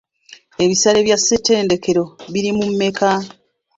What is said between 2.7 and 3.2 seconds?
meka?